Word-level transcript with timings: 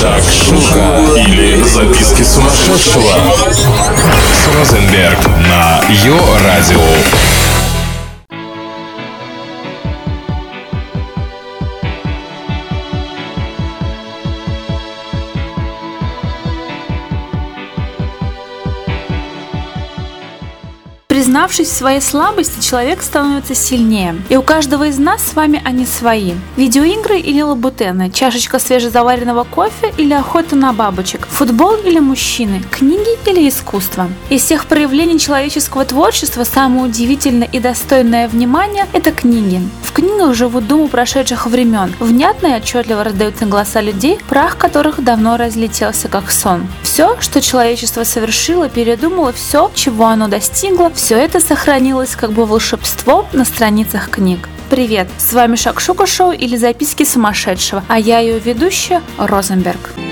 Шакшука 0.00 1.00
или 1.16 1.62
записки 1.62 2.22
сумасшедшего 2.22 3.14
с 4.34 4.54
Розенберг 4.54 5.18
на 5.48 5.80
Йо-Радио. 5.88 7.45
Признавшись 21.36 21.68
в 21.68 21.76
своей 21.76 22.00
слабости, 22.00 22.66
человек 22.66 23.02
становится 23.02 23.54
сильнее. 23.54 24.16
И 24.30 24.38
у 24.38 24.42
каждого 24.42 24.88
из 24.88 24.96
нас 24.96 25.20
с 25.22 25.34
вами 25.34 25.60
они 25.66 25.84
свои. 25.84 26.32
Видеоигры 26.56 27.18
или 27.18 27.42
лабутены, 27.42 28.10
чашечка 28.10 28.58
свежезаваренного 28.58 29.44
кофе 29.44 29.92
или 29.98 30.14
охота 30.14 30.56
на 30.56 30.72
бабочек, 30.72 31.26
футбол 31.26 31.76
или 31.84 31.98
мужчины, 31.98 32.62
книги 32.70 33.18
или 33.28 33.50
искусство. 33.50 34.08
Из 34.30 34.44
всех 34.44 34.64
проявлений 34.64 35.18
человеческого 35.18 35.84
творчества 35.84 36.44
самое 36.44 36.86
удивительное 36.86 37.50
и 37.52 37.60
достойное 37.60 38.28
внимания– 38.28 38.86
это 38.94 39.12
книги. 39.12 39.60
В 39.82 39.92
книгах 39.92 40.34
живут 40.34 40.66
думы 40.66 40.88
прошедших 40.88 41.46
времен. 41.48 41.92
Внятно 42.00 42.46
и 42.46 42.54
отчетливо 42.54 43.04
раздаются 43.04 43.44
голоса 43.44 43.82
людей, 43.82 44.18
прах 44.30 44.56
которых 44.56 45.04
давно 45.04 45.36
разлетелся 45.36 46.08
как 46.08 46.30
сон. 46.30 46.66
Все, 46.96 47.20
что 47.20 47.42
человечество 47.42 48.04
совершило, 48.04 48.70
передумало, 48.70 49.30
все, 49.30 49.70
чего 49.74 50.06
оно 50.06 50.28
достигло, 50.28 50.90
все 50.94 51.16
это 51.18 51.40
сохранилось 51.40 52.16
как 52.16 52.32
бы 52.32 52.46
волшебство 52.46 53.26
на 53.34 53.44
страницах 53.44 54.08
книг. 54.08 54.48
Привет, 54.70 55.06
с 55.18 55.34
вами 55.34 55.56
Шакшука 55.56 56.06
Шоу 56.06 56.32
или 56.32 56.56
Записки 56.56 57.04
сумасшедшего, 57.04 57.84
а 57.86 57.98
я 57.98 58.20
ее 58.20 58.38
ведущая 58.38 59.02
Розенберг. 59.18 60.05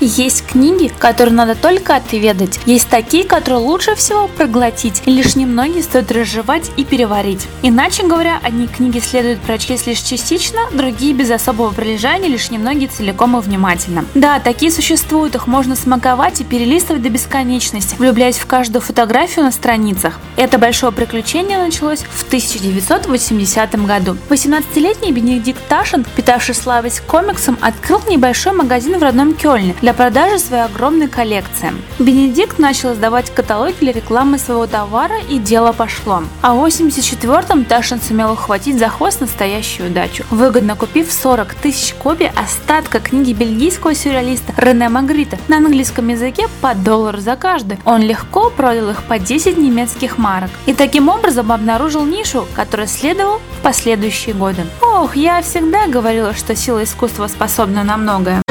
Есть 0.00 0.46
книги, 0.46 0.92
которые 0.98 1.34
надо 1.34 1.54
только 1.54 1.96
отведать. 1.96 2.60
Есть 2.66 2.88
такие, 2.88 3.24
которые 3.24 3.60
лучше 3.60 3.94
всего 3.94 4.28
проглотить. 4.28 5.02
И 5.06 5.10
лишь 5.10 5.34
немногие 5.34 5.82
стоит 5.82 6.12
разжевать 6.12 6.70
и 6.76 6.84
переварить. 6.84 7.46
Иначе 7.62 8.06
говоря, 8.06 8.38
одни 8.42 8.68
книги 8.68 9.00
следует 9.00 9.40
прочесть 9.40 9.86
лишь 9.86 10.00
частично, 10.00 10.60
другие 10.72 11.14
без 11.14 11.30
особого 11.30 11.72
прилежания, 11.72 12.28
лишь 12.28 12.50
немногие 12.50 12.88
целиком 12.88 13.36
и 13.36 13.40
внимательно. 13.40 14.04
Да, 14.14 14.38
такие 14.38 14.70
существуют, 14.70 15.34
их 15.34 15.46
можно 15.46 15.74
смаковать 15.74 16.40
и 16.40 16.44
перелистывать 16.44 17.02
до 17.02 17.08
бесконечности, 17.08 17.96
влюбляясь 17.98 18.38
в 18.38 18.46
каждую 18.46 18.82
фотографию 18.82 19.44
на 19.44 19.52
страницах. 19.52 20.20
Это 20.36 20.58
большое 20.58 20.92
приключение 20.92 21.58
началось 21.58 22.00
в 22.10 22.24
1980 22.26 23.84
году. 23.84 24.16
18-летний 24.30 25.12
Бенедикт 25.12 25.60
Ташин, 25.68 26.04
питавший 26.16 26.54
славость 26.54 27.00
комиксом, 27.00 27.58
открыл 27.60 28.00
небольшой 28.08 28.52
магазин 28.52 28.98
в 28.98 29.02
родном 29.02 29.34
Кёльне 29.34 29.74
для 29.80 29.87
продажи 29.92 30.38
своей 30.38 30.64
огромной 30.64 31.08
коллекции. 31.08 31.72
Бенедикт 31.98 32.58
начал 32.58 32.92
издавать 32.92 33.30
каталоги 33.30 33.76
для 33.80 33.92
рекламы 33.92 34.38
своего 34.38 34.66
товара 34.66 35.18
и 35.28 35.38
дело 35.38 35.72
пошло. 35.72 36.22
А 36.42 36.54
в 36.54 36.64
84-м 36.64 37.64
Ташин 37.64 38.00
сумел 38.00 38.32
ухватить 38.32 38.78
за 38.78 38.88
хвост 38.88 39.20
настоящую 39.20 39.90
удачу, 39.90 40.24
выгодно 40.30 40.76
купив 40.76 41.12
40 41.12 41.54
тысяч 41.54 41.94
копий 41.94 42.30
остатка 42.34 43.00
книги 43.00 43.32
бельгийского 43.32 43.94
сюрреалиста 43.94 44.52
Рене 44.56 44.88
Магрита 44.88 45.38
на 45.48 45.58
английском 45.58 46.08
языке 46.08 46.48
по 46.60 46.74
доллару 46.74 47.18
за 47.18 47.36
каждый. 47.36 47.78
Он 47.84 48.02
легко 48.02 48.50
продал 48.50 48.90
их 48.90 49.02
по 49.04 49.18
10 49.18 49.58
немецких 49.58 50.18
марок 50.18 50.50
и 50.66 50.74
таким 50.74 51.08
образом 51.08 51.52
обнаружил 51.52 52.04
нишу, 52.04 52.46
которая 52.54 52.86
следовал 52.86 53.40
в 53.58 53.62
последующие 53.62 54.34
годы. 54.34 54.66
Ох, 54.82 55.16
я 55.16 55.42
всегда 55.42 55.86
говорила, 55.86 56.34
что 56.34 56.56
сила 56.56 56.84
искусства 56.84 57.26
способна 57.28 57.84
на 57.84 57.96
многое. 57.96 58.42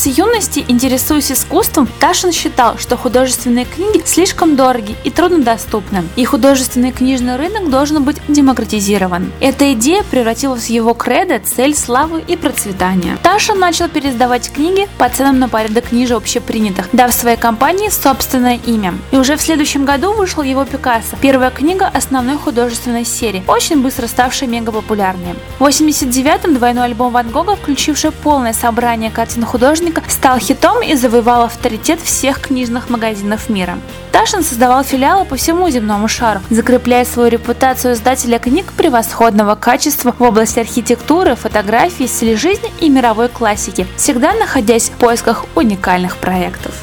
С 0.00 0.06
юности, 0.06 0.64
интересуясь 0.66 1.30
искусством, 1.30 1.86
Ташин 1.98 2.32
считал, 2.32 2.78
что 2.78 2.96
художественные 2.96 3.66
книги 3.66 4.00
слишком 4.06 4.56
дороги 4.56 4.96
и 5.04 5.10
труднодоступны, 5.10 6.04
и 6.16 6.24
художественный 6.24 6.90
книжный 6.90 7.36
рынок 7.36 7.68
должен 7.68 8.02
быть 8.02 8.16
демократизирован. 8.26 9.30
Эта 9.42 9.74
идея 9.74 10.02
превратилась 10.02 10.68
в 10.68 10.70
его 10.70 10.94
кредо, 10.94 11.38
цель 11.40 11.76
славы 11.76 12.24
и 12.26 12.38
процветания. 12.38 13.18
Ташин 13.22 13.58
начал 13.58 13.90
переиздавать 13.90 14.50
книги 14.50 14.88
по 14.96 15.06
ценам 15.10 15.38
на 15.38 15.50
порядок 15.50 15.92
ниже 15.92 16.14
общепринятых, 16.14 16.88
дав 16.94 17.12
своей 17.12 17.36
компании 17.36 17.90
собственное 17.90 18.58
имя. 18.64 18.94
И 19.10 19.18
уже 19.18 19.36
в 19.36 19.42
следующем 19.42 19.84
году 19.84 20.14
вышел 20.14 20.42
его 20.42 20.64
Пикассо, 20.64 21.18
первая 21.20 21.50
книга 21.50 21.90
основной 21.92 22.38
художественной 22.38 23.04
серии, 23.04 23.44
очень 23.46 23.82
быстро 23.82 24.06
ставшая 24.06 24.48
мега 24.48 24.72
популярной. 24.72 25.34
В 25.58 25.64
89-м 25.64 26.54
двойной 26.54 26.86
альбом 26.86 27.12
Ван 27.12 27.28
Гога, 27.28 27.54
включивший 27.54 28.12
полное 28.12 28.54
собрание 28.54 29.10
картин 29.10 29.44
художника, 29.44 29.89
художника 29.90 30.02
стал 30.10 30.38
хитом 30.38 30.82
и 30.82 30.94
завоевал 30.94 31.42
авторитет 31.42 32.00
всех 32.00 32.40
книжных 32.40 32.90
магазинов 32.90 33.48
мира. 33.48 33.78
Ташин 34.12 34.42
создавал 34.42 34.84
филиалы 34.84 35.24
по 35.24 35.36
всему 35.36 35.68
земному 35.70 36.08
шару, 36.08 36.40
закрепляя 36.50 37.04
свою 37.04 37.30
репутацию 37.30 37.94
издателя 37.94 38.38
книг 38.38 38.72
превосходного 38.76 39.54
качества 39.54 40.14
в 40.16 40.22
области 40.22 40.60
архитектуры, 40.60 41.34
фотографии, 41.34 42.06
стиля 42.06 42.36
жизни 42.36 42.70
и 42.80 42.88
мировой 42.88 43.28
классики, 43.28 43.86
всегда 43.96 44.32
находясь 44.34 44.90
в 44.90 44.92
поисках 44.92 45.44
уникальных 45.54 46.16
проектов. 46.16 46.74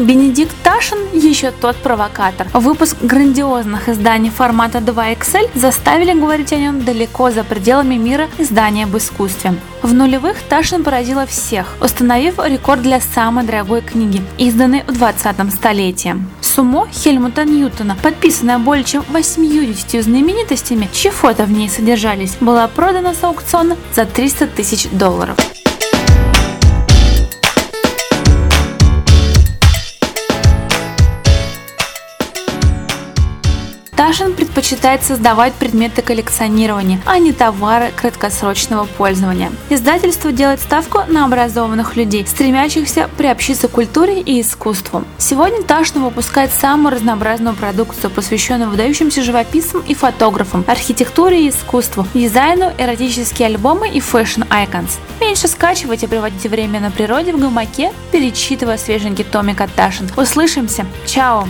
Бенедикт 0.00 0.56
Ташин 0.64 0.98
еще 1.12 1.50
тот 1.50 1.76
провокатор. 1.76 2.46
Выпуск 2.54 2.96
грандиозных 3.02 3.90
изданий 3.90 4.30
формата 4.30 4.78
2XL 4.78 5.50
заставили 5.54 6.18
говорить 6.18 6.54
о 6.54 6.56
нем 6.56 6.82
далеко 6.82 7.30
за 7.30 7.44
пределами 7.44 7.96
мира 7.96 8.30
издания 8.38 8.84
об 8.84 8.96
искусстве. 8.96 9.56
В 9.82 9.92
нулевых 9.92 10.40
Ташин 10.48 10.84
поразила 10.84 11.26
всех, 11.26 11.76
установив 11.82 12.38
рекорд 12.42 12.80
для 12.80 12.98
самой 12.98 13.44
дорогой 13.44 13.82
книги, 13.82 14.22
изданной 14.38 14.84
в 14.86 14.92
20 14.92 15.52
столетии. 15.52 16.16
Сумо 16.40 16.88
Хельмута 16.90 17.44
Ньютона, 17.44 17.94
подписанная 18.02 18.58
более 18.58 18.84
чем 18.84 19.04
80 19.10 20.02
знаменитостями, 20.02 20.88
чьи 20.94 21.10
фото 21.10 21.44
в 21.44 21.50
ней 21.50 21.68
содержались, 21.68 22.38
была 22.40 22.66
продана 22.68 23.12
с 23.12 23.22
аукциона 23.22 23.76
за 23.94 24.06
300 24.06 24.46
тысяч 24.46 24.88
долларов. 24.90 25.36
Ташин 34.10 34.34
предпочитает 34.34 35.04
создавать 35.04 35.52
предметы 35.52 36.02
коллекционирования, 36.02 37.00
а 37.06 37.20
не 37.20 37.32
товары 37.32 37.92
краткосрочного 37.94 38.86
пользования. 38.86 39.52
Издательство 39.68 40.32
делает 40.32 40.58
ставку 40.58 41.02
на 41.06 41.26
образованных 41.26 41.94
людей, 41.94 42.26
стремящихся 42.26 43.08
приобщиться 43.16 43.68
к 43.68 43.70
культуре 43.70 44.20
и 44.20 44.40
искусству. 44.40 45.04
Сегодня 45.18 45.62
Ташин 45.62 46.02
выпускает 46.02 46.50
самую 46.52 46.96
разнообразную 46.96 47.54
продукцию, 47.54 48.10
посвященную 48.10 48.68
выдающимся 48.68 49.22
живописцам 49.22 49.80
и 49.86 49.94
фотографам, 49.94 50.64
архитектуре 50.66 51.46
и 51.46 51.50
искусству, 51.50 52.04
дизайну, 52.12 52.72
эротические 52.78 53.46
альбомы 53.46 53.90
и 53.90 54.00
fashion 54.00 54.53
icons. 54.53 54.98
Меньше 55.20 55.46
скачивайте, 55.46 56.08
проводите 56.08 56.48
время 56.48 56.80
на 56.80 56.90
природе 56.90 57.32
в 57.32 57.38
гамаке, 57.38 57.92
перечитывая 58.10 58.76
свеженький 58.76 59.22
томик 59.22 59.60
от 59.60 59.72
Taschen. 59.72 60.10
Услышимся! 60.16 60.84
Чао! 61.06 61.46